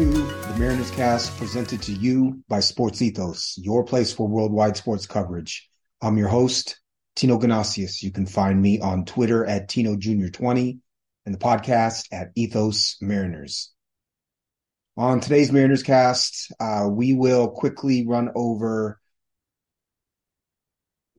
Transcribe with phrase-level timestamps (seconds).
[0.00, 5.06] to the Mariners cast presented to you by Sports Ethos, your place for worldwide sports
[5.06, 5.68] coverage.
[6.00, 6.80] I'm your host,
[7.16, 8.02] Tino Ganasius.
[8.02, 10.28] You can find me on Twitter at Tino Jr.
[10.28, 10.78] 20
[11.26, 13.72] and the podcast at Ethos Mariners.
[14.96, 18.98] On today's Mariners cast, uh, we will quickly run over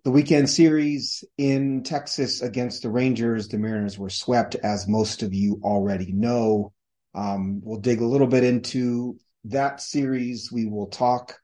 [0.04, 3.48] the weekend series in Texas against the Rangers.
[3.48, 6.74] The Mariners were swept, as most of you already know.
[7.14, 10.52] Um, we'll dig a little bit into that series.
[10.52, 11.38] We will talk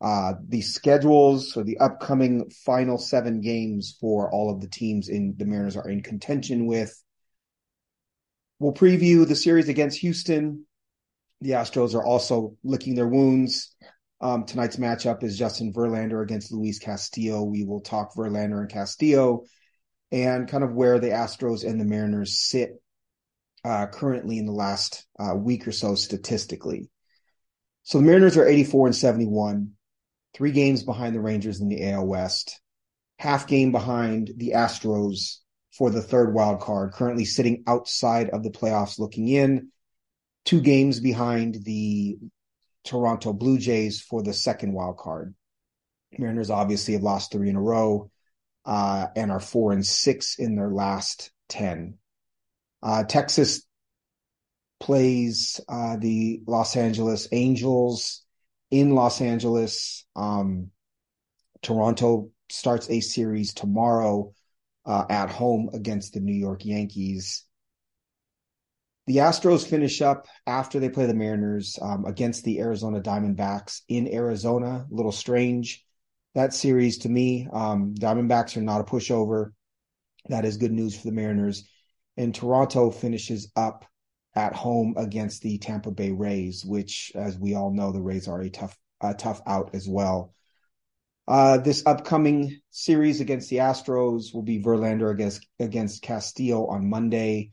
[0.00, 5.34] uh, the schedules or the upcoming final seven games for all of the teams in
[5.36, 6.94] the Mariners are in contention with.
[8.58, 10.66] We'll preview the series against Houston.
[11.40, 13.74] The Astros are also licking their wounds.
[14.20, 17.42] Um, tonight's matchup is Justin Verlander against Luis Castillo.
[17.42, 19.44] We will talk Verlander and Castillo
[20.10, 22.80] and kind of where the Astros and the Mariners sit
[23.64, 26.90] uh, currently in the last uh, week or so statistically.
[27.82, 29.72] So the Mariners are 84 and 71,
[30.34, 32.60] three games behind the Rangers in the AL West,
[33.18, 35.38] half game behind the Astros
[35.76, 39.70] for the third wild card, currently sitting outside of the playoffs looking in,
[40.44, 42.18] two games behind the
[42.84, 45.34] Toronto Blue Jays for the second wild card.
[46.18, 48.10] Mariners obviously have lost three in a row
[48.64, 51.98] uh, and are four and six in their last 10.
[52.84, 53.62] Uh, Texas
[54.78, 58.22] plays uh, the Los Angeles Angels
[58.70, 60.04] in Los Angeles.
[60.14, 60.70] Um,
[61.62, 64.34] Toronto starts a series tomorrow
[64.84, 67.46] uh, at home against the New York Yankees.
[69.06, 74.12] The Astros finish up after they play the Mariners um, against the Arizona Diamondbacks in
[74.12, 74.86] Arizona.
[74.90, 75.84] A little strange
[76.34, 77.48] that series to me.
[77.50, 79.52] Um, Diamondbacks are not a pushover.
[80.28, 81.66] That is good news for the Mariners
[82.16, 83.84] and Toronto finishes up
[84.34, 88.40] at home against the Tampa Bay Rays, which, as we all know, the Rays are
[88.40, 90.34] a tough, a tough out as well.
[91.26, 97.52] Uh, this upcoming series against the Astros will be Verlander against against Castillo on Monday,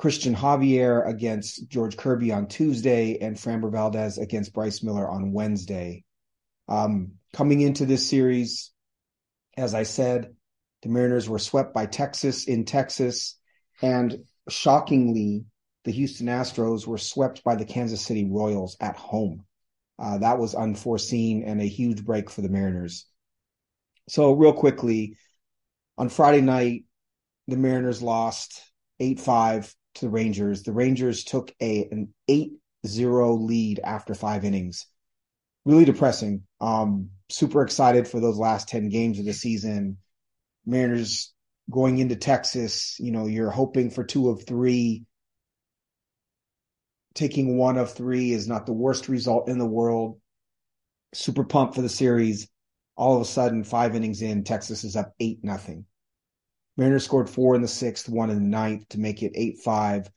[0.00, 6.04] Cristian Javier against George Kirby on Tuesday, and Framber Valdez against Bryce Miller on Wednesday.
[6.68, 8.70] Um, coming into this series,
[9.56, 10.34] as I said,
[10.82, 13.38] the Mariners were swept by Texas in Texas.
[13.82, 15.44] And shockingly,
[15.84, 19.44] the Houston Astros were swept by the Kansas City Royals at home.
[19.98, 23.06] Uh, that was unforeseen and a huge break for the Mariners.
[24.08, 25.16] So, real quickly,
[25.96, 26.84] on Friday night,
[27.48, 28.62] the Mariners lost
[29.00, 30.62] 8 5 to the Rangers.
[30.62, 32.52] The Rangers took a an 8
[32.86, 34.86] 0 lead after five innings.
[35.64, 36.44] Really depressing.
[36.60, 39.98] Um, super excited for those last 10 games of the season.
[40.68, 41.32] Mariners
[41.70, 45.04] going into Texas, you know, you're hoping for two of three.
[47.14, 50.20] Taking one of three is not the worst result in the world.
[51.14, 52.48] Super pumped for the series.
[52.96, 55.86] All of a sudden, five innings in, Texas is up eight nothing.
[56.76, 60.10] Mariners scored four in the sixth, one in the ninth to make it eight five.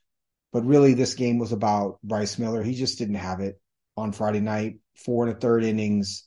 [0.54, 2.62] But really, this game was about Bryce Miller.
[2.62, 3.60] He just didn't have it
[3.96, 4.80] on Friday night.
[4.96, 6.26] Four and a third innings,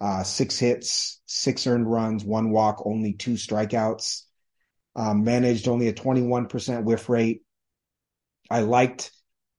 [0.00, 4.22] uh, six hits, six earned runs, one walk, only two strikeouts.
[4.94, 7.42] Um, managed only a 21% whiff rate.
[8.50, 9.10] I liked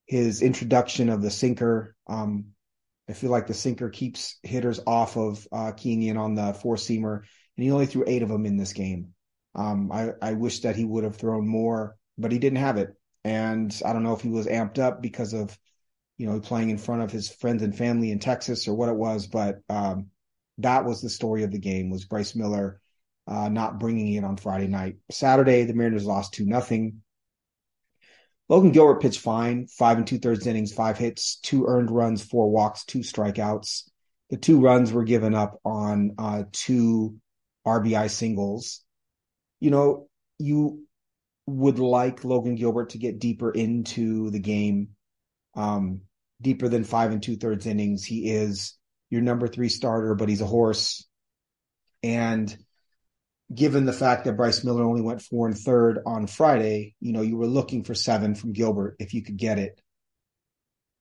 [0.06, 1.96] his introduction of the sinker.
[2.08, 2.48] Um,
[3.09, 7.18] I feel like the sinker keeps hitters off of uh, on the four seamer,
[7.56, 9.14] and he only threw eight of them in this game.
[9.56, 12.96] Um, I, I wish that he would have thrown more, but he didn't have it.
[13.24, 15.58] And I don't know if he was amped up because of,
[16.18, 18.96] you know, playing in front of his friends and family in Texas or what it
[18.96, 20.08] was, but um,
[20.59, 22.81] that was the story of the game was Bryce Miller
[23.28, 24.97] uh, not bringing it on Friday night.
[25.12, 27.01] Saturday, the Mariners lost two nothing.
[28.50, 32.50] Logan Gilbert pitched fine, five and two thirds innings, five hits, two earned runs, four
[32.50, 33.89] walks, two strikeouts.
[34.30, 37.18] The two runs were given up on uh, two
[37.65, 38.83] RBI singles.
[39.60, 40.07] You know,
[40.39, 40.86] you
[41.45, 44.89] would like Logan Gilbert to get deeper into the game,
[45.56, 46.01] um,
[46.42, 48.06] deeper than five and two thirds innings.
[48.06, 48.77] He is
[49.09, 51.06] your number three starter, but he's a horse.
[52.04, 52.56] And
[53.54, 57.21] given the fact that Bryce Miller only went four and third on Friday, you know,
[57.21, 59.80] you were looking for seven from Gilbert if you could get it.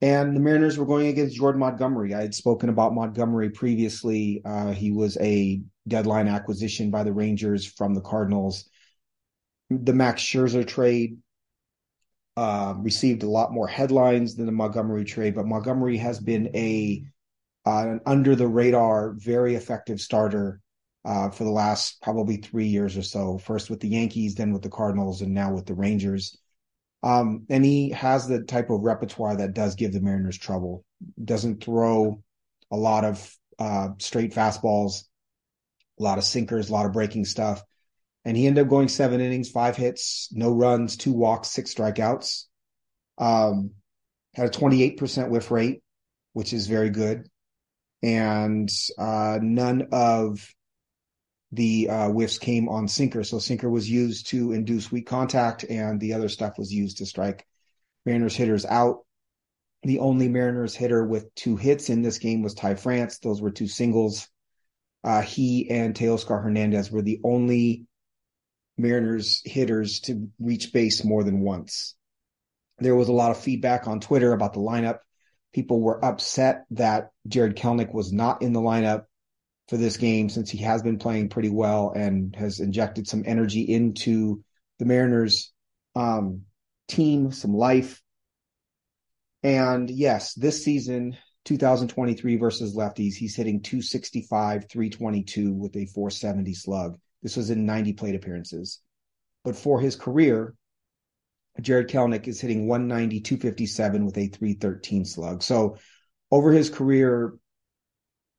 [0.01, 2.15] And the Mariners were going against Jordan Montgomery.
[2.15, 4.43] I had spoken about Montgomery previously.
[4.45, 8.69] Uh, he was a deadline acquisition by the Rangers from the Cardinals.
[9.71, 11.19] The Max Scherzer trade
[12.37, 17.03] uh, received a lot more headlines than the Montgomery trade, but Montgomery has been a
[17.67, 20.61] an under the radar, very effective starter
[21.05, 23.39] uh, for the last probably three years or so.
[23.39, 26.37] First with the Yankees, then with the Cardinals, and now with the Rangers.
[27.03, 30.85] Um, and he has the type of repertoire that does give the Mariners trouble.
[31.23, 32.23] Doesn't throw
[32.71, 35.05] a lot of uh, straight fastballs,
[35.99, 37.63] a lot of sinkers, a lot of breaking stuff.
[38.25, 42.45] And he ended up going seven innings, five hits, no runs, two walks, six strikeouts.
[43.19, 43.73] Um,
[44.35, 45.83] had a 28% whiff rate,
[46.33, 47.29] which is very good.
[48.07, 50.49] And uh, none of
[51.51, 53.25] the uh, whiffs came on sinker.
[53.25, 57.07] So sinker was used to induce weak contact, and the other stuff was used to
[57.07, 57.45] strike
[58.05, 59.01] Mariners hitters out.
[59.83, 63.19] The only Mariners hitter with two hits in this game was Ty France.
[63.19, 64.29] Those were two singles.
[65.03, 67.87] Uh, he and Teoscar Hernandez were the only
[68.79, 71.97] Mariners hitters to reach base more than once.
[72.79, 74.99] There was a lot of feedback on Twitter about the lineup.
[75.57, 79.07] People were upset that Jarred Kelenic was not in the lineup
[79.69, 83.63] for this game since he has been playing pretty well and has injected some energy
[83.63, 84.45] into
[84.79, 85.55] the Mariners
[85.95, 86.43] um,
[86.89, 88.03] team, some life.
[89.43, 91.17] And yes, this season,
[91.47, 96.99] 2023 versus lefties, he's hitting 265, 322 with a 470 slug.
[97.23, 98.83] This was in 90 plate appearances.
[99.43, 100.55] But for his career,
[101.61, 105.43] Jarred Kelenic is hitting 190, 257 with a 313 slug.
[105.43, 105.79] So
[106.31, 107.35] over his career,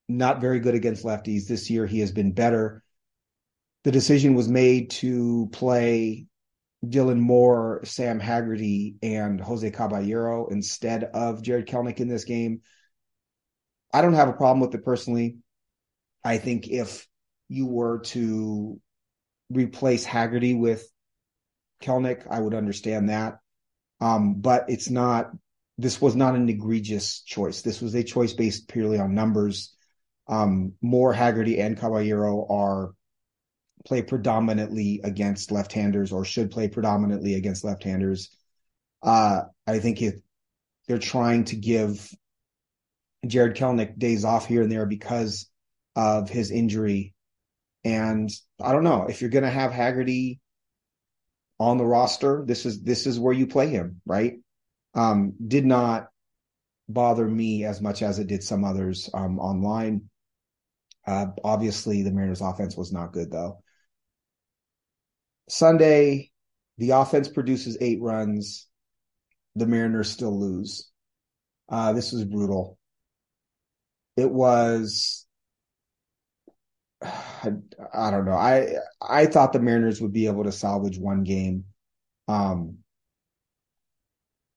[0.08, 1.48] not very good against lefties.
[1.48, 2.84] This year, he has been better.
[3.84, 6.28] The decision was made to play
[6.86, 12.62] Dylan Moore, Sam Haggerty, and Jose Caballero instead of Jarred Kelenic in this game.
[13.94, 15.38] I don't have a problem with it personally.
[16.24, 17.08] I think if
[17.50, 18.80] you were to
[19.50, 20.88] replace Haggerty with
[21.82, 23.40] Kelenic, I would understand that.
[24.00, 25.32] Um, but it's not,
[25.78, 27.62] this was not an egregious choice.
[27.62, 29.76] This was a choice based purely on numbers.
[30.28, 32.92] Um, Haggerty, and Caballero are
[33.86, 38.30] play predominantly against left-handers or should play predominantly against left-handers.
[39.02, 40.16] Uh, I think if
[40.88, 42.10] they're trying to give
[43.26, 45.50] Jarred Kelenic days off here and there because
[45.96, 47.14] of his injury.
[47.84, 48.30] And
[48.62, 50.40] I don't know if you're going to have Haggerty
[51.60, 54.36] on the roster, this is this is where you play him, right?
[54.94, 56.10] Um, did not
[56.90, 60.10] bother me as much as it did some others um, online.
[61.06, 63.64] Uh, obviously, the Mariners' offense was not good, though.
[65.50, 66.32] Sunday,
[66.78, 68.68] the offense produces eight runs.
[69.56, 70.92] The Mariners still lose.
[71.70, 72.78] Uh, this was brutal.
[74.16, 75.27] It was.
[77.02, 77.52] I,
[77.94, 78.34] I, don't know.
[78.34, 81.66] I I thought the Mariners would be able to salvage one game.
[82.28, 82.80] Um,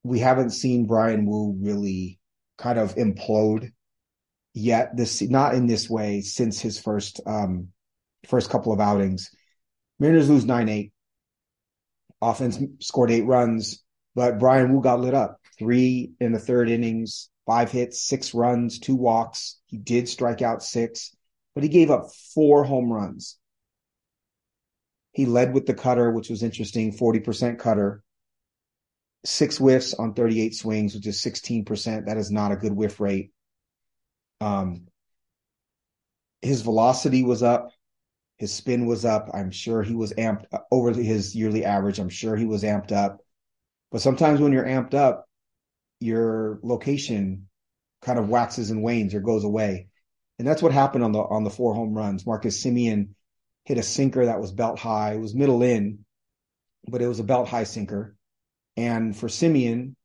[0.03, 2.19] we haven't seen Bryan Woo really
[2.57, 3.73] kind of implode
[4.53, 7.69] yet this not in this way since his first um
[8.27, 9.31] first couple of outings.
[9.99, 10.93] Mariners lose nine eight.
[12.23, 13.83] Offense scored eight runs,
[14.15, 15.39] but Bryan Woo got lit up.
[15.59, 19.59] Three in the third innings, five hits, six runs, two walks.
[19.67, 21.15] He did strike out six,
[21.55, 23.39] but he gave up four home runs.
[25.13, 28.03] He led with the cutter, which was interesting, 40% cutter.
[29.25, 32.07] Six whiffs on 38 swings, which is 16%.
[32.07, 33.33] That is not a good whiff rate.
[34.41, 34.87] Um,
[36.41, 37.71] his velocity was up,
[38.41, 39.29] his spin was up.
[39.35, 41.99] I'm sure he was amped over his yearly average.
[41.99, 43.21] I'm sure he was amped up.
[43.93, 45.29] But sometimes when you're amped up,
[46.01, 47.49] your location
[48.01, 49.90] kind of waxes and wanes or goes away.
[50.41, 52.25] And that's what happened on the on the four home runs.
[52.25, 53.11] Marcus Semien
[53.67, 55.13] hit a sinker that was belt high.
[55.13, 56.07] It was middle in,
[56.89, 58.17] but it was a belt high sinker.
[58.75, 59.97] And for Semien,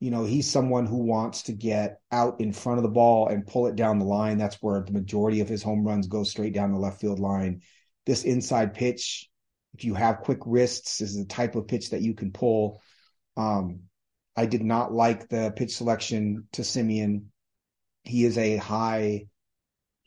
[0.00, 3.46] you know, he's someone who wants to get out in front of the ball and
[3.46, 4.36] pull it down the line.
[4.36, 7.62] That's where the majority of his home runs go straight down the left field line.
[8.04, 9.30] This inside pitch,
[9.74, 12.82] if you have quick wrists, is the type of pitch that you can pull.
[13.36, 13.82] Um,
[14.34, 17.26] I did not like the pitch selection to Semien.
[18.02, 19.26] He is a high,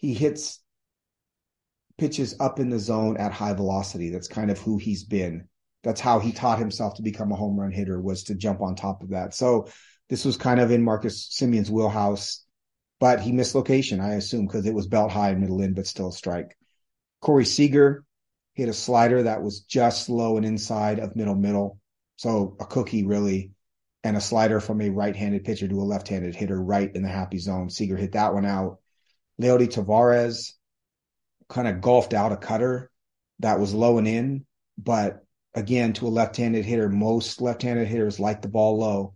[0.02, 0.60] he hits
[1.98, 4.10] pitches up in the zone at high velocity.
[4.10, 5.48] That's kind of who he's been
[5.84, 8.76] that's how he taught himself to become a home run hitter was to jump on
[8.76, 9.34] top of that.
[9.34, 9.68] So
[10.10, 12.46] this was kind of in Marcus Semien's wheelhouse,
[13.00, 15.88] but he missed location, I assume, because it was belt high and middle in, but
[15.88, 16.56] still a strike.
[17.22, 18.04] Corey Seager
[18.54, 21.80] hit a slider that was just low and inside of middle middle.
[22.18, 23.52] So a cookie really,
[24.04, 27.38] and a slider from a right-handed pitcher to a left-handed hitter right in the happy
[27.38, 27.70] zone.
[27.70, 28.80] Seager hit that one out.
[29.42, 30.54] Leody Taveras
[31.50, 32.90] kind of golfed out a cutter
[33.40, 34.46] that was low and in,
[34.78, 36.90] but again to a left-handed hitter.
[36.90, 39.16] Most left-handed hitters like the ball low,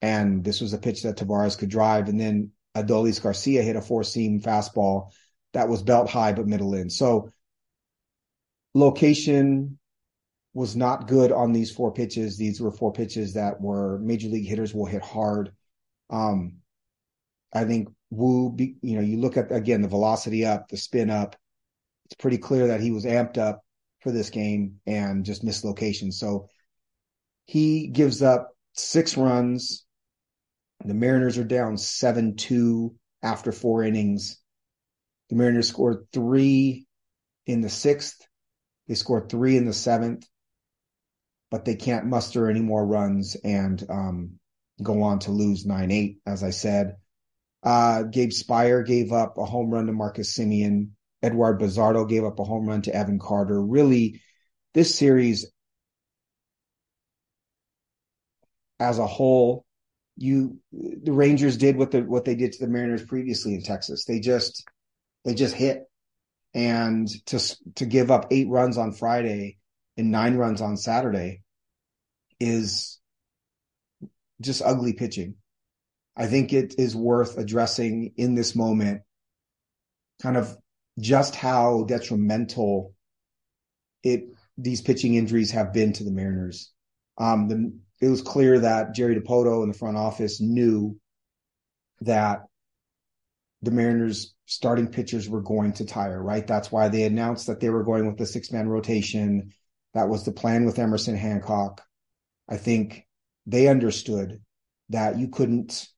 [0.00, 2.08] and this was a pitch that Taveras could drive.
[2.08, 5.10] And then Adolis Garcia hit a four-seam fastball
[5.52, 6.90] that was belt high but middle in.
[6.90, 7.30] So
[8.74, 9.78] location,
[10.54, 12.38] was not good on these four pitches.
[12.38, 15.52] These were four pitches that were major league hitters will hit hard.
[16.10, 16.58] Um,
[17.54, 21.10] I think Woo, be, you know, you look at again the velocity up, the spin
[21.10, 21.36] up.
[22.06, 23.64] It's pretty clear that he was amped up
[24.00, 25.64] for this game and just missed.
[26.12, 26.48] So
[27.46, 29.84] he gives up six runs.
[30.84, 34.38] The Mariners are down 7 2 after four innings.
[35.30, 36.86] The Mariners scored three
[37.46, 38.20] in the sixth.
[38.86, 40.26] They scored three in the seventh,
[41.50, 44.38] but they can't muster any more runs and um,
[44.82, 46.96] go on to lose 9 8, as I said.
[47.64, 50.90] Uh, Gabe Speier gave up a home run to Marcus Semien.
[51.22, 53.60] Eduard Bazardo gave up a home run to Evan Carter.
[53.60, 54.20] Really,
[54.74, 55.50] this series
[58.78, 59.64] as a whole,
[60.16, 64.04] you the Rangers did what the what they did to the Mariners previously in Texas.
[64.04, 64.68] They just
[65.24, 65.84] they just hit,
[66.52, 67.40] and to
[67.76, 69.56] to give up eight runs on Friday
[69.96, 71.42] and nine runs on Saturday
[72.38, 73.00] is
[74.40, 75.36] just ugly pitching.
[76.16, 79.02] I think it is worth addressing in this moment,
[80.22, 80.56] kind of
[80.98, 82.94] just how detrimental
[84.02, 84.24] it
[84.56, 86.72] these pitching injuries have been to the Mariners.
[87.18, 90.98] Um, the, it was clear that Jerry Dipoto in the front office knew
[92.02, 92.44] that
[93.62, 96.46] the Mariners starting pitchers were going to tire, right?
[96.46, 99.52] That's why they announced that they were going with the six man rotation.
[99.94, 101.82] That was the plan with Emerson Hancock.
[102.48, 103.06] I think
[103.46, 104.42] they understood
[104.90, 105.88] that you couldn't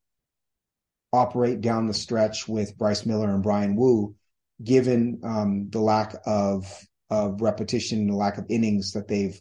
[1.13, 4.15] operate down the stretch with Bryce Miller and Bryan Woo,
[4.63, 6.67] given um, the lack of
[7.09, 9.41] of repetition, the lack of innings that they've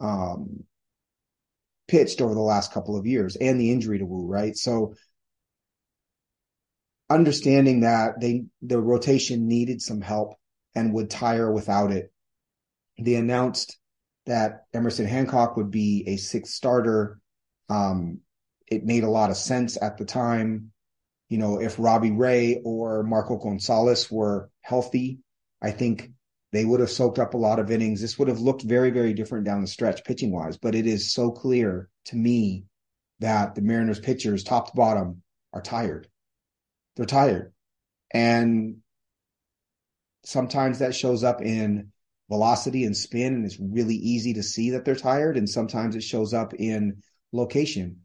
[0.00, 0.64] um,
[1.86, 4.56] pitched over the last couple of years, and the injury to Woo, right?
[4.56, 4.94] So
[7.10, 10.34] understanding that they the rotation needed some help
[10.74, 12.12] and would tire without it,
[12.98, 13.78] they announced
[14.26, 17.20] that Emerson Hancock would be a sixth starter.
[17.68, 18.20] Um,
[18.66, 20.71] it made a lot of sense at the time.
[21.32, 25.20] You know, if Robbie Ray or Marco Gonzalez were healthy,
[25.62, 26.10] I think
[26.52, 28.02] they would have soaked up a lot of innings.
[28.02, 30.58] This would have looked very, very different down the stretch pitching wise.
[30.58, 32.64] But it is so clear to me
[33.20, 35.22] that the Mariners pitchers, top to bottom,
[35.54, 36.06] are tired.
[36.96, 37.54] They're tired.
[38.12, 38.82] And
[40.26, 41.92] sometimes that shows up in
[42.28, 45.38] velocity and spin, and it's really easy to see that they're tired.
[45.38, 48.00] And sometimes it shows up in location.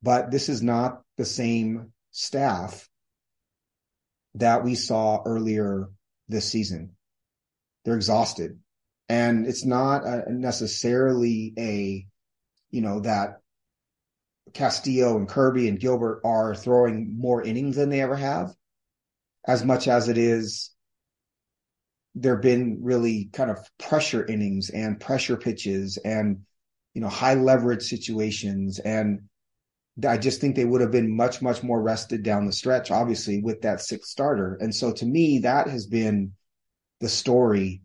[0.00, 2.88] But this is not the same staff
[4.34, 5.88] that we saw earlier
[6.28, 6.96] this season
[7.84, 8.58] they're exhausted.
[9.08, 12.06] And it's not a, necessarily a,
[12.70, 13.40] you know, that
[14.52, 18.54] Castillo and Kirby and Gilbert are throwing more innings than they ever have,
[19.46, 20.70] as much as it is
[22.14, 26.40] there have been really kind of pressure innings and pressure pitches and
[26.92, 29.20] you know high leverage situations and
[30.06, 33.40] I just think they would have been much much more rested down the stretch obviously
[33.42, 36.32] with that sixth starter and so to me that has been
[37.00, 37.82] the story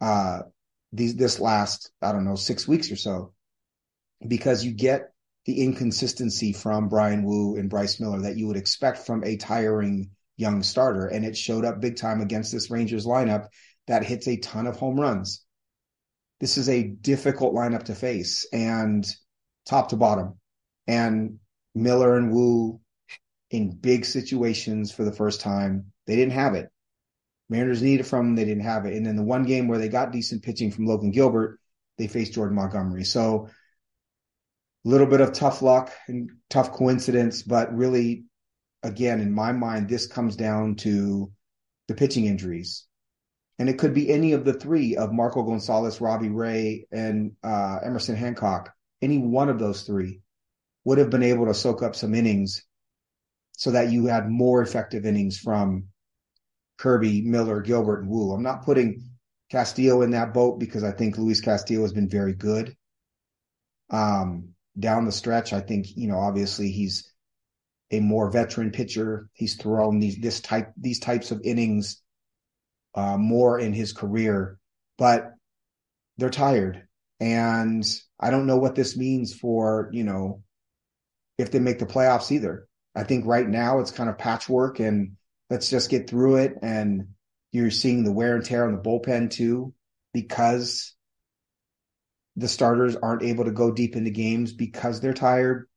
[0.00, 0.40] uh
[0.92, 3.32] these this last I don't know six weeks or so
[4.26, 5.12] because you get
[5.44, 10.10] the inconsistency from Bryan Woo and Bryce Miller that you would expect from a tiring
[10.36, 13.48] young starter and it showed up big time against this Rangers lineup
[13.86, 15.44] that hits a ton of home runs.
[16.40, 19.06] This is a difficult lineup to face and
[19.66, 20.38] top to bottom.
[20.86, 21.38] And
[21.74, 22.80] Miller and Woo
[23.50, 26.70] in big situations for the first time, they didn't have it.
[27.48, 28.36] Mariners needed from them.
[28.36, 28.94] They didn't have it.
[28.94, 31.58] And then the one game where they got decent pitching from Logan Gilbert,
[31.98, 33.04] they faced Jordan Montgomery.
[33.04, 33.48] So
[34.84, 38.24] a little bit of tough luck and tough coincidence, but really,
[38.82, 41.30] again, in my mind, this comes down to
[41.88, 42.86] the pitching injuries.
[43.58, 47.78] And it could be any of the three of Marco Gonzalez, Robbie Ray, and uh,
[47.84, 48.72] Emerson Hancock.
[49.00, 50.22] Any one of those three
[50.84, 52.62] would have been able to soak up some innings
[53.56, 55.88] so that you had more effective innings from
[56.78, 58.32] Kirby, Miller, Gilbert, and Woo.
[58.32, 59.10] I'm not putting
[59.50, 62.76] Castillo in that boat because I think Luis Castillo has been very good.
[63.90, 67.12] Um, down the stretch, I think you know obviously he's
[67.90, 69.28] a more veteran pitcher.
[69.32, 72.02] He's thrown these this type these types of innings
[72.94, 74.58] uh, more in his career,
[74.98, 75.32] but
[76.16, 76.88] they're tired,
[77.20, 77.84] and
[78.18, 80.42] I don't know what this means for you know
[81.38, 82.68] if they make the playoffs either.
[82.94, 85.16] I think right now it's kind of patchwork and
[85.50, 86.54] let's just get through it.
[86.62, 87.08] And
[87.52, 89.74] you're seeing the wear and tear on the bullpen too,
[90.12, 90.94] because
[92.36, 95.68] the starters aren't able to go deep into games because they're tired.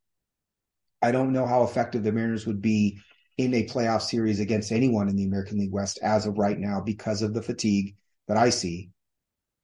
[1.02, 3.00] I don't know how effective the Mariners would be
[3.38, 6.82] in a playoff series against anyone in the American League West as of right now
[6.82, 7.96] because of the fatigue
[8.28, 8.90] that I see.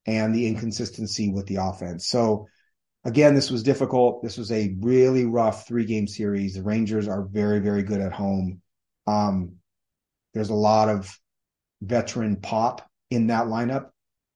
[0.05, 2.07] and the inconsistency with the offense.
[2.07, 2.47] So
[3.05, 4.23] again, this was difficult.
[4.23, 6.55] This was a really rough three game series.
[6.55, 8.61] The Rangers are very, very good at home.
[9.07, 9.55] Um,
[10.33, 11.17] there's a lot of
[11.81, 13.89] veteran pop in that lineup,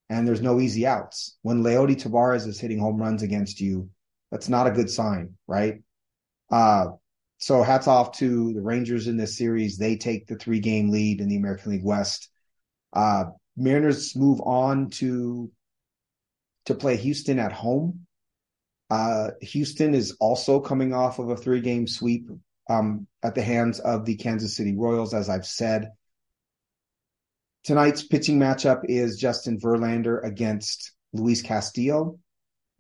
[0.10, 1.38] and there's no easy outs.
[1.42, 3.90] When Leody Taveras is hitting home runs against you,
[4.32, 5.82] that's not a good sign, right?
[6.52, 6.88] Uh,
[7.40, 9.78] so hats off to the Rangers in this series.
[9.78, 12.30] They take the three game lead in the American League West.
[12.94, 15.52] Uh, Mariners move on to
[16.66, 18.07] to play Houston at home.
[18.90, 22.30] Uh, Houston is also coming off of a three game sweep
[22.70, 25.92] um, at the hands of the Kansas City Royals, as I've said.
[27.64, 32.18] Tonight's pitching matchup is Justin Verlander against Luis Castillo.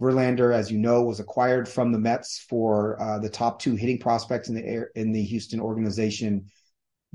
[0.01, 3.99] Verlander, as you know, was acquired from the Mets for uh, the top two hitting
[3.99, 6.45] prospects in the air, in the Houston organization,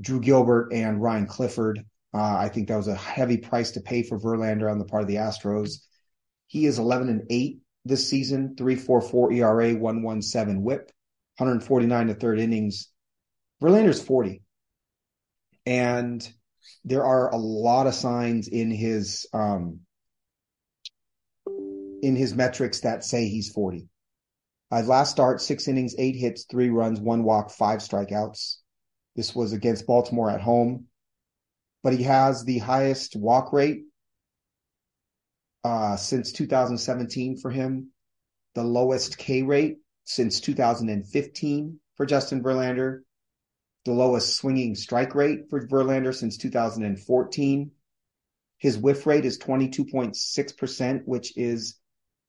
[0.01, 1.83] Drew Gilbert and Ryan Clifford.
[2.13, 5.01] Uh, I think that was a heavy price to pay for Verlander on the part
[5.01, 5.77] of the Astros.
[6.47, 10.91] He is 11 and 8 this season, 3.44 ERA, 117 WHIP,
[11.37, 12.89] 149 to third innings.
[13.61, 14.41] Verlander's 40,
[15.65, 16.27] and
[16.83, 19.79] there are a lot of signs in his um,
[21.45, 23.87] in his metrics that say he's 40.
[24.71, 28.57] Uh, last start, six innings, eight hits, three runs, one walk, five strikeouts.
[29.15, 30.87] This was against Baltimore at home,
[31.83, 33.83] but he has the highest walk rate
[35.63, 37.89] uh, since 2017 for him,
[38.55, 43.01] the lowest K rate since 2015 for Justin Verlander,
[43.85, 47.71] the lowest swinging strike rate for Verlander since 2014.
[48.57, 51.75] His whiff rate is 22.6%, which is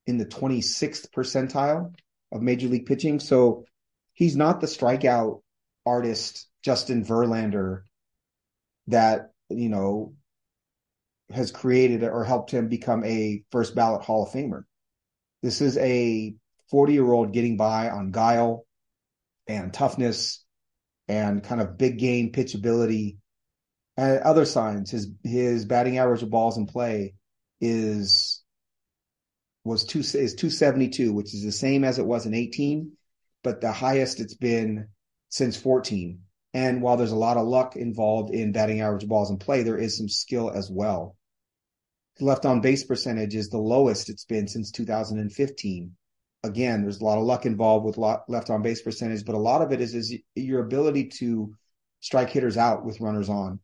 [0.05, 1.93] in the 26th percentile
[2.31, 3.19] of major league pitching.
[3.19, 3.65] So
[4.13, 5.41] he's not the strikeout
[5.85, 7.83] artist, Justin Verlander,
[8.87, 10.15] that, you know,
[11.31, 14.63] has created or helped him become a first ballot Hall of Famer.
[15.41, 16.35] This is a
[16.69, 18.65] 40 year old getting by on guile
[19.47, 20.43] and toughness
[21.07, 23.17] and kind of big game pitchability
[23.97, 24.91] and other signs.
[24.91, 27.15] His his batting average of balls in play
[27.61, 28.43] is
[29.63, 32.91] was two is 272, which is the same as it was in 18,
[33.43, 34.89] but the highest it's been
[35.29, 36.19] since 14.
[36.55, 39.77] And while there's a lot of luck involved in batting average balls in play, there
[39.77, 41.17] is some skill as well.
[42.21, 45.91] Left on base percentage is the lowest it's been since 2015.
[46.45, 49.61] Again, there's a lot of luck involved with left on base percentage, but a lot
[49.61, 51.53] of it is, is your ability to
[51.99, 53.59] strike hitters out with runners on.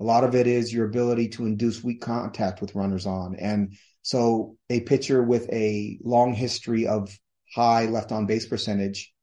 [0.00, 3.36] A lot of it is your ability to induce weak contact with runners on.
[3.36, 7.16] And so a pitcher with a long history of
[7.54, 9.13] high left on base percentage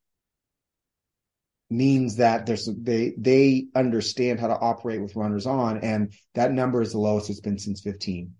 [1.71, 6.81] means that there's they they understand how to operate with runners on and that number
[6.81, 8.33] is the lowest it's been since 15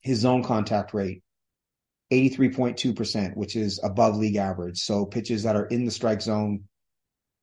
[0.00, 1.22] his zone contact rate
[2.10, 4.78] 83.2% which is above league average.
[4.78, 6.64] So pitches that are in the strike zone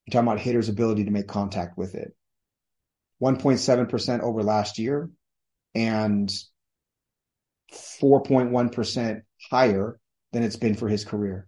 [0.05, 2.15] you're talking about hitters ability to make contact with it.
[3.23, 5.09] 1.7% over last year
[5.73, 6.31] and
[7.73, 9.99] 4.1% higher
[10.31, 11.47] than it's been for his career.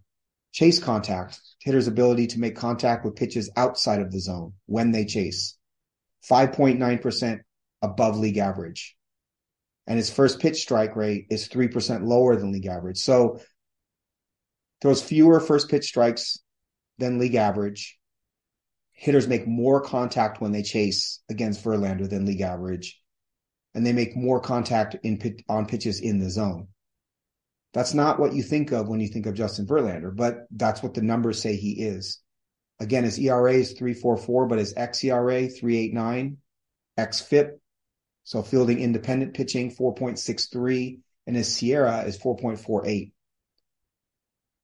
[0.52, 5.04] Chase contact, hitter's ability to make contact with pitches outside of the zone when they
[5.04, 5.56] chase,
[6.28, 7.40] 5.9%
[7.82, 8.96] above league average.
[9.86, 12.98] And his first pitch strike rate is 3% lower than league average.
[12.98, 13.40] So
[14.80, 16.38] throws fewer first pitch strikes
[16.98, 17.98] than league average.
[18.92, 23.00] Hitters make more contact when they chase against Verlander than league average
[23.74, 26.68] and they make more contact in on pitches in the zone.
[27.74, 30.94] That's not what you think of when you think of Justin Verlander, but that's what
[30.94, 32.20] the numbers say he is.
[32.80, 36.38] Again, his ERA is 344, but his xERA 389,
[36.98, 37.50] xFIP,
[38.24, 43.12] so fielding independent pitching 4.63, and his SIERA is 4.48.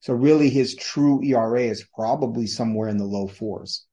[0.00, 3.86] So really his true ERA is probably somewhere in the low fours.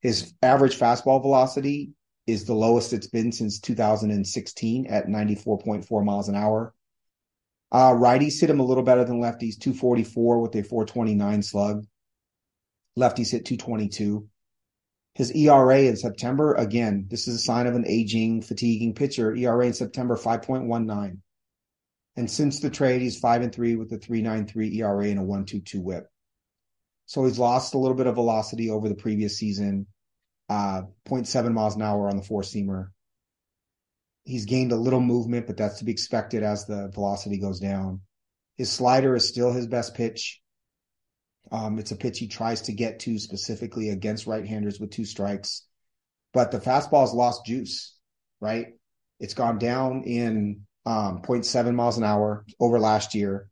[0.00, 1.90] His average fastball velocity
[2.26, 6.72] is the lowest it's been since 2016 at 94.4 miles an hour.
[7.70, 11.86] Uh, righties hit him a little better than lefties, 244 with a 429 slug.
[12.98, 14.26] Lefties hit 222.
[15.14, 19.34] His ERA in September, again, this is a sign of an aging, fatiguing pitcher.
[19.34, 21.18] ERA in September, 5.19.
[22.16, 25.82] And since the trade, he's 5 and 3 with a 3.93 ERA and a 1.22
[25.82, 26.06] whip.
[27.06, 29.86] So he's lost a little bit of velocity over the previous season
[30.48, 32.88] uh, 0.7 miles an hour on the four seamer.
[34.28, 38.02] He's gained a little movement, but that's to be expected as the velocity goes down.
[38.56, 40.42] His slider is still his best pitch.
[41.50, 45.66] Um, it's a pitch he tries to get to specifically against right-handers with two strikes,
[46.34, 47.96] but the fastball has lost juice,
[48.38, 48.66] right?
[49.18, 53.48] It's gone down in um, 0.7 miles an hour over last year.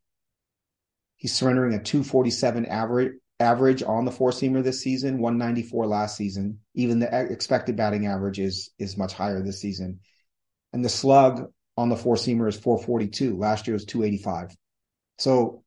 [1.17, 6.59] He's surrendering a 247 average average on the four seamer this season, 194 last season.
[6.75, 10.01] Even the expected batting average is is much higher this season.
[10.77, 13.39] And the slug on the four seamer is 442.
[13.39, 14.55] Last year was 285.
[15.17, 15.65] So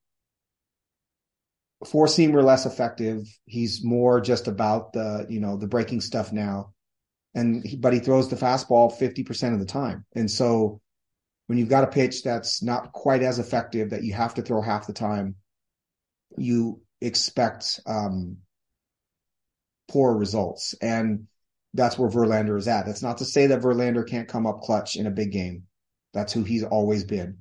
[1.84, 3.24] four seamer less effective.
[3.46, 6.76] He's more just about the, you know, the breaking stuff now.
[7.34, 10.06] And he, but he throws the fastball 50% of the time.
[10.14, 10.80] And so
[11.48, 14.62] when you've got a pitch that's not quite as effective that you have to throw
[14.62, 15.38] half the time,
[16.38, 18.38] you expect um,
[19.90, 20.76] poor results.
[20.80, 21.26] And
[21.74, 22.86] that's where Verlander is at.
[22.86, 25.64] That's not to say that Verlander can't come up clutch in a big game.
[26.14, 27.40] That's who he's always been.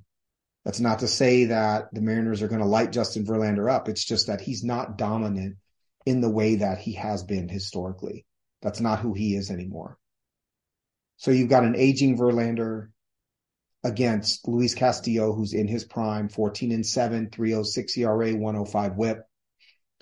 [0.64, 3.88] That's not to say that the Mariners are going to light Justin Verlander up.
[3.88, 5.56] It's just that he's not dominant
[6.04, 8.26] in the way that he has been historically.
[8.60, 9.98] That's not who he is anymore.
[11.16, 12.88] So you've got an aging Verlander
[13.82, 19.18] against Luis Castillo, who's in his prime, 14 and 7, 306 ERA, 105 whip,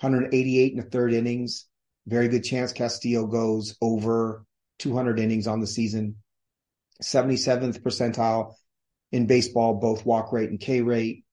[0.01, 1.67] 188 in the third innings.
[2.07, 4.45] Very good chance Castillo goes over
[4.79, 6.17] 200 innings on the season.
[7.03, 8.55] 77th percentile
[9.13, 11.25] in baseball, both walk rate and K rate,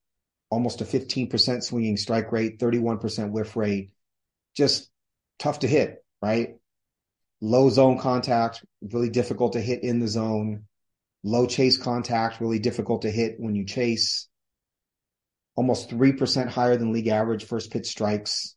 [0.50, 3.92] almost a 15% swinging strike rate, 31% whiff rate.
[4.56, 4.90] Just
[5.40, 6.56] tough to hit, right?
[7.42, 10.66] Low zone contact, really difficult to hit in the zone.
[11.24, 14.28] Low chase contact, really difficult to hit when you chase.
[15.56, 18.56] Almost 3% higher than league average first pitch strikes.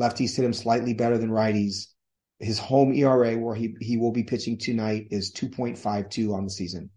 [0.00, 1.88] Lefties hit him slightly better than righties.
[2.38, 6.88] His home ERA, where he, he will be pitching tonight, is 2.52 on the season.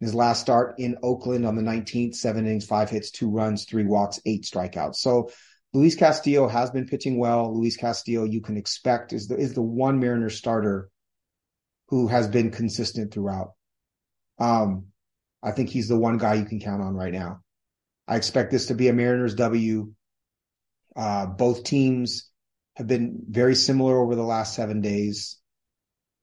[0.00, 3.84] His last start in Oakland on the 19th, seven innings, five hits, two runs, three
[3.84, 4.96] walks, eight strikeouts.
[4.96, 5.30] So
[5.74, 7.54] Luis Castillo has been pitching well.
[7.54, 10.88] Luis Castillo, you can expect, is the is the one Mariner starter
[11.88, 13.52] who has been consistent throughout.
[14.38, 14.86] Um,
[15.42, 17.42] I think he's the one guy you can count on right now.
[18.08, 19.92] I expect this to be a Mariners W.
[20.96, 22.30] Uh, both teams
[22.76, 25.38] have been very similar over the last seven days.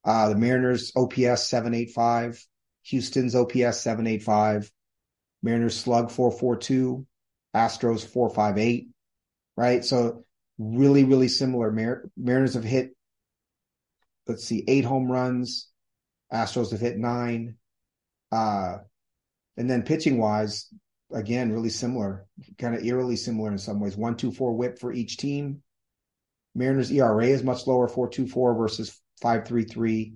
[0.05, 2.45] Uh, the Mariners OPS 785,
[2.83, 4.71] Houston's OPS 785,
[5.43, 7.05] Mariners slug 442,
[7.55, 8.89] Astros 458,
[9.57, 9.83] right?
[9.83, 10.25] So
[10.57, 11.71] really, really similar.
[11.71, 12.95] Mar- Mariners have hit,
[14.27, 15.67] let's see, eight home runs.
[16.31, 17.55] Astros have hit nine.
[18.31, 18.77] Uh,
[19.57, 20.71] and then pitching wise,
[21.11, 22.25] again, really similar,
[22.57, 23.97] kind of eerily similar in some ways.
[23.97, 25.61] One, two, four whip for each team.
[26.55, 30.13] Mariners ERA is much lower, 4.24 versus 5.33.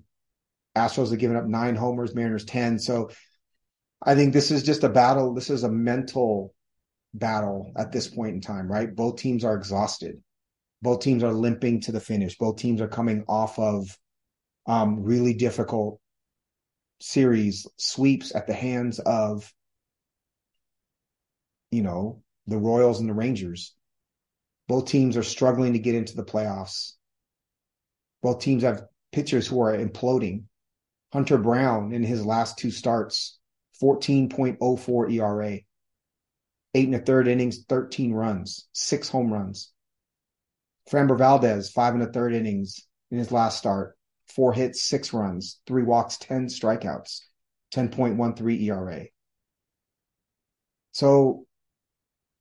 [0.76, 2.80] Astros have given up nine homers, Mariners 10.
[2.80, 3.12] So
[4.02, 5.34] I think this is just a battle.
[5.34, 6.54] This is a mental
[7.14, 8.94] battle at this point in time, right?
[8.94, 10.22] Both teams are exhausted.
[10.82, 12.38] Both teams are limping to the finish.
[12.38, 13.98] Both teams are coming off of
[14.66, 16.00] um, really difficult
[17.00, 19.52] series sweeps at the hands of,
[21.74, 23.74] you know, the Royals and the Rangers.
[24.68, 26.94] Both teams are struggling to get into the playoffs.
[28.22, 30.44] Both teams have pitchers who are imploding.
[31.12, 33.38] Hunter Brown in his last two starts,
[33.82, 35.60] 14.04 ERA,
[36.74, 39.72] eight and a third innings, 13 runs, six home runs.
[40.92, 45.60] Framber Valdez, five and a third innings in his last start, four hits, six runs,
[45.68, 47.20] three walks, 10 strikeouts,
[47.74, 49.06] 10.13 ERA.
[50.92, 51.46] So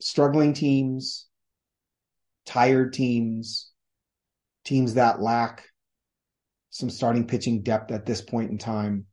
[0.02, 1.26] struggling teams,
[2.46, 3.70] tired teams,
[4.64, 5.64] teams that lack
[6.70, 9.06] some starting pitching depth at this point in time.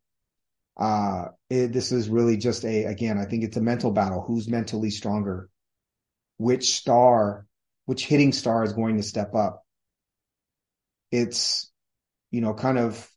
[0.78, 4.23] Uh, it, this is really just a, again, I think it's a mental battle.
[4.25, 5.49] Who's mentally stronger?
[6.38, 7.45] Which star,
[7.86, 9.65] which hitting star is going to step up?
[11.12, 11.69] It's,
[12.32, 13.10] you know, kind of,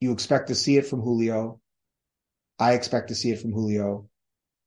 [0.00, 1.60] you expect to see it from Julio.
[2.58, 4.08] I expect to see it from Julio.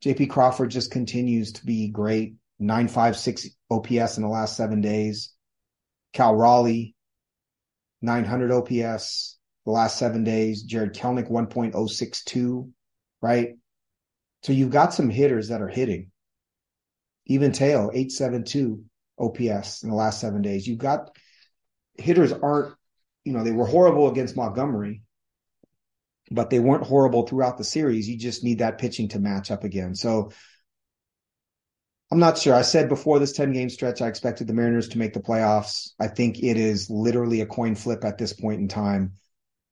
[0.03, 2.35] JP Crawford just continues to be great.
[2.59, 5.33] 956 OPS in the last seven days.
[6.13, 6.95] Cal Raleigh,
[8.01, 10.63] 900 OPS the last seven days.
[10.63, 12.69] Jarred Kelenic, 1.062,
[13.21, 13.55] right?
[14.43, 16.11] So you've got some hitters that are hitting.
[17.27, 18.83] Even Teo 872
[19.19, 20.67] OPS in the last seven days.
[20.67, 21.15] You've got
[21.97, 22.75] hitters aren't,
[23.23, 25.03] you know, they were horrible against Montgomery,
[26.31, 28.07] but they weren't horrible throughout the series.
[28.07, 29.93] You just need that pitching to match up again.
[29.95, 30.31] So
[32.09, 32.55] I'm not sure.
[32.55, 35.91] I said before this 10 game stretch, I expected the Mariners to make the playoffs.
[35.99, 39.13] I think it is literally a coin flip at this point in time.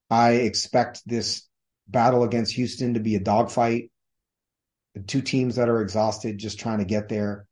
[0.10, 1.48] I expect this
[1.88, 3.92] battle against Houston to be a dogfight.
[5.08, 7.46] Two teams that are exhausted just trying to get there.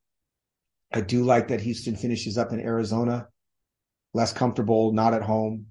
[0.94, 3.28] I do like that Houston finishes up in Arizona,
[4.14, 5.68] less comfortable, not at home.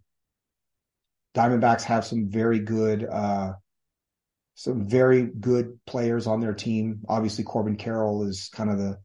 [1.36, 3.52] Diamondbacks have some very good uh,
[4.54, 7.00] some very good players on their team.
[7.08, 8.98] Obviously, Corbin Carroll is kind of the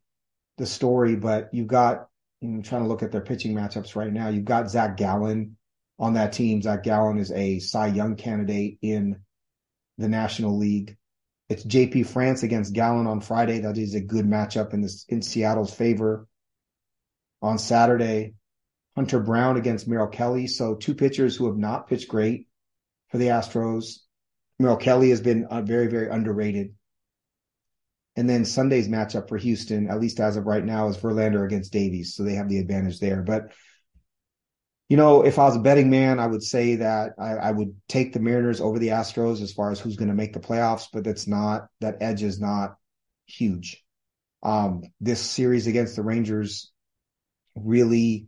[0.57, 2.07] the story, but you've got
[2.41, 4.29] I'm trying to look at their pitching matchups right now.
[4.29, 5.57] You've got Zach Gallen
[5.99, 6.61] on that team.
[6.61, 9.19] Zach Gallen is a Cy Young candidate in
[9.97, 10.95] the National League.
[11.49, 13.59] It's JP France against Gallen on Friday.
[13.59, 16.27] That is a good matchup in this in Seattle's favor.
[17.41, 18.35] On Saturday,
[18.95, 20.47] Hunter Brown against Merrill Kelly.
[20.47, 22.47] So two pitchers who have not pitched great
[23.09, 23.99] for the Astros.
[24.59, 26.75] Merrill Kelly has been uh, very, very underrated.
[28.17, 31.71] And then Sunday's matchup for Houston, at least as of right now, is Verlander against
[31.71, 32.13] Davies.
[32.13, 33.21] So they have the advantage there.
[33.21, 33.53] But,
[34.89, 37.73] you know, if I was a betting man, I would say that I, I would
[37.87, 40.87] take the Mariners over the Astros as far as who's going to make the playoffs,
[40.91, 42.75] but that's not, that edge is not
[43.25, 43.81] huge.
[44.43, 46.69] Um, this series against the Rangers
[47.55, 48.27] really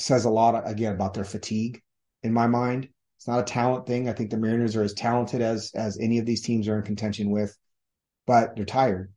[0.00, 1.80] says a lot, again, about their fatigue
[2.22, 2.88] in my mind.
[3.16, 4.08] It's not a talent thing.
[4.08, 6.84] I think the Mariners are as talented as as any of these teams are in
[6.84, 7.56] contention with,
[8.26, 9.12] but they're tired.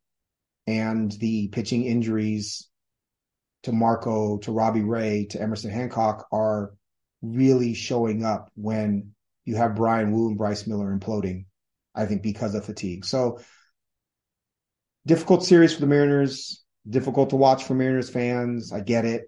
[0.65, 2.67] And the pitching injuries
[3.63, 6.73] to Marco, to Robbie Ray, to Emerson Hancock are
[7.21, 9.11] really showing up when
[9.45, 11.45] you have Bryan Woo and Bryce Miller imploding,
[11.93, 13.05] I think, because of fatigue.
[13.05, 13.39] So
[15.05, 18.71] difficult series for the Mariners, difficult to watch for Mariners fans.
[18.71, 19.23] I get it.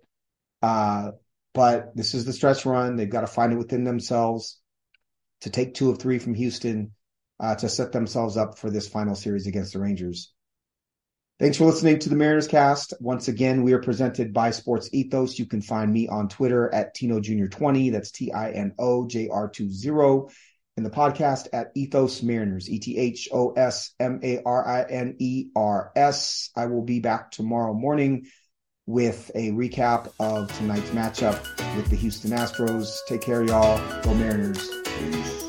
[0.62, 1.12] Uh,
[1.54, 2.96] but this is the stretch run.
[2.96, 4.60] They've got to find it within themselves
[5.42, 6.92] to take two of three from Houston
[7.40, 10.34] uh, to set themselves up for this final series against the Rangers.
[11.40, 12.94] Thanks for listening to the Mariners cast.
[13.00, 15.38] Once again, we are presented by Sports Ethos.
[15.38, 17.48] You can find me on Twitter at Tino Jr.
[17.48, 17.90] 20.
[17.90, 20.34] That's T I N O J R 20.
[20.78, 24.84] And the podcast at Ethos Mariners, E T H O S M A R I
[24.84, 26.50] N E R S.
[26.56, 28.28] I will be back tomorrow morning
[28.88, 31.40] with a recap of tonight's matchup
[31.76, 32.98] with the Houston Astros.
[33.08, 33.80] Take care, y'all.
[34.04, 34.70] Go Mariners.
[35.00, 35.43] Peace.